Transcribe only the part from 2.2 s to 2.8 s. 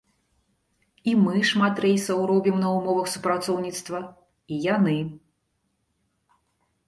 робім на